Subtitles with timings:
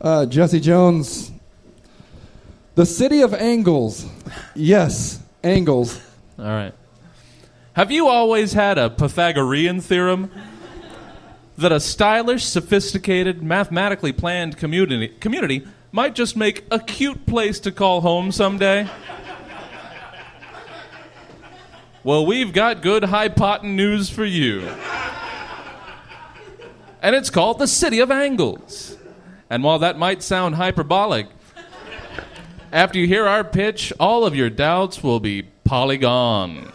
[0.00, 1.32] Uh, Jesse Jones.
[2.76, 4.06] The city of angles.
[4.54, 6.00] Yes, angles.
[6.38, 6.72] All right.
[7.72, 10.30] Have you always had a Pythagorean theorem
[11.56, 17.72] that a stylish, sophisticated, mathematically planned community, community might just make a cute place to
[17.72, 18.88] call home someday?
[22.04, 24.60] Well, we've got good potent news for you.
[27.02, 28.97] And it's called the City of Angles.
[29.50, 31.26] And while that might sound hyperbolic,
[32.72, 36.70] after you hear our pitch, all of your doubts will be polygon.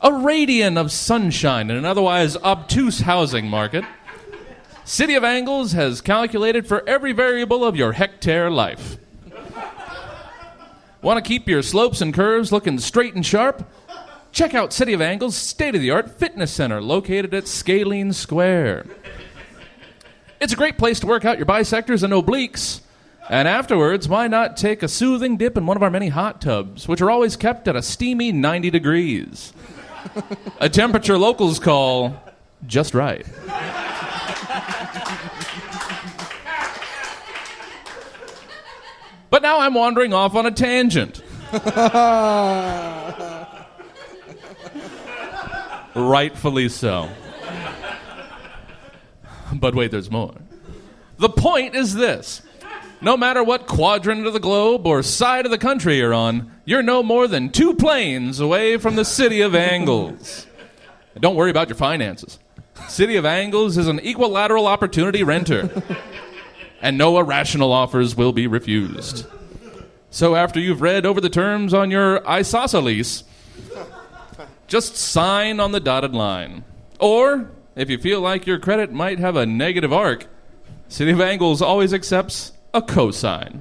[0.00, 3.84] A radiant of sunshine in an otherwise obtuse housing market,
[4.84, 8.98] City of Angles has calculated for every variable of your hectare life.
[11.00, 13.66] Want to keep your slopes and curves looking straight and sharp?
[14.34, 18.84] Check out City of Angles' state of the art fitness center located at Scalene Square.
[20.40, 22.80] It's a great place to work out your bisectors and obliques.
[23.30, 26.88] And afterwards, why not take a soothing dip in one of our many hot tubs,
[26.88, 29.52] which are always kept at a steamy 90 degrees?
[30.58, 32.20] a temperature locals call
[32.66, 33.24] just right.
[39.30, 41.22] but now I'm wandering off on a tangent.
[45.94, 47.08] Rightfully so.
[49.52, 50.34] But wait, there's more.
[51.18, 52.42] The point is this
[53.00, 56.82] no matter what quadrant of the globe or side of the country you're on, you're
[56.82, 60.46] no more than two planes away from the City of Angles.
[61.20, 62.38] Don't worry about your finances.
[62.88, 65.82] City of Angles is an equilateral opportunity renter,
[66.80, 69.26] and no irrational offers will be refused.
[70.10, 73.24] So after you've read over the terms on your isosceles,
[74.66, 76.64] just sign on the dotted line.
[76.98, 80.26] Or, if you feel like your credit might have a negative arc,
[80.88, 83.60] City of Angles always accepts a cosign.